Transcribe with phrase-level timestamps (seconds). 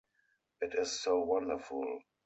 [0.61, 2.01] It is so wonderful.